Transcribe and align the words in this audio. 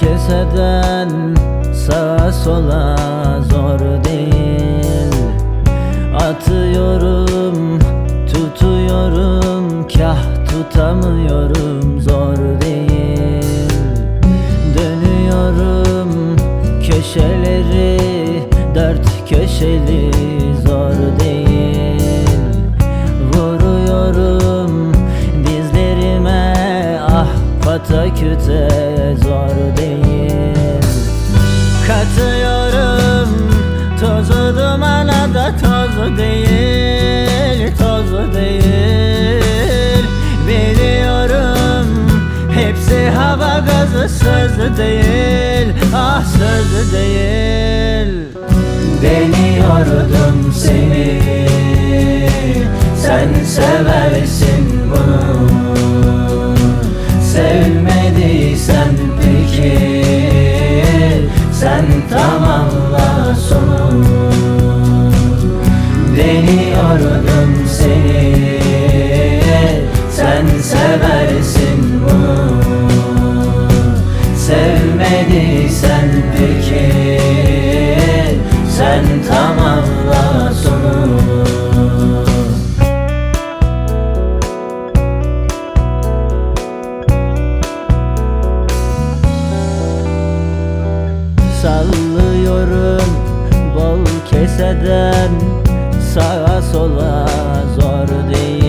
keseden 0.00 1.34
sağa 1.74 2.32
sola 2.32 2.96
zor 3.42 3.78
değil. 4.04 5.12
Atıyorum 6.14 7.78
tutuyorum 8.32 9.88
kah 9.88 10.18
tutamıyorum 10.50 12.00
zor 12.00 12.36
değil. 12.60 13.70
Dönüyorum 14.78 16.36
köşeleri 16.82 18.00
dört 18.74 19.28
köşeli 19.28 20.10
zor 20.66 21.20
değil. 21.20 22.28
Vuruyorum 23.34 24.92
dizlerime 25.46 26.54
ah 27.08 27.28
pataküte 27.64 28.89
zor 29.16 29.76
değil. 29.76 30.84
Katıyorum 31.86 33.50
tozu 34.00 34.56
dumana 34.56 35.34
da 35.34 35.52
tozu 35.62 36.16
değil 36.16 37.72
Tozu 37.78 38.34
değil. 38.34 40.04
Biliyorum 40.48 41.86
hepsi 42.54 43.10
hava 43.10 43.58
gazı 43.58 44.08
sözü 44.08 44.76
değil 44.76 45.74
Ah 45.94 46.24
sözü 46.24 46.92
değil. 46.92 48.30
Deniyordum 49.02 50.52
seni 50.52 51.20
Sen 52.96 53.44
seversin 53.44 54.69
Sevmediysen 75.30 76.10
peki? 76.32 77.20
Sen 78.76 79.04
tamamla 79.28 80.54
sonu. 80.54 81.20
Sallıyorum 91.62 93.10
bol 93.74 94.04
keseden 94.30 95.30
Sağa 96.14 96.62
sola 96.72 97.26
zor 97.80 98.34
değil 98.34 98.59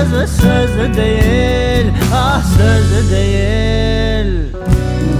gazı 0.00 0.26
sözü 0.26 0.94
değil. 0.96 1.92
Ah 2.14 2.42
sözü 2.42 3.10
değil. 3.10 4.26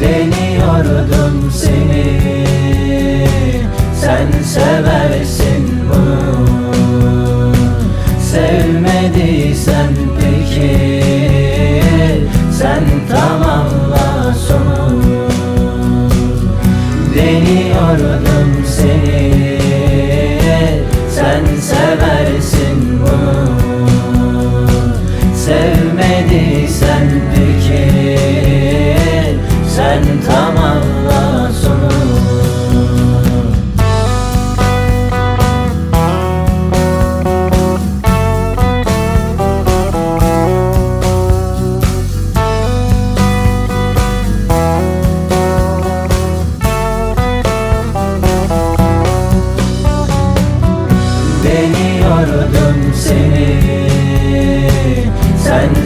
Deniyordum 0.00 1.52
seni. 1.52 2.46
Sen 4.00 4.42
seversin 4.42 5.80
bunu. 5.88 7.52
Sevmediysen 8.20 9.88
peki? 10.20 11.02
Sen 12.52 12.84
tamamla 13.10 14.34
sonu. 14.34 15.28
Deniyordum 17.14 18.64
seni 18.66 19.49
Sen 55.50 55.79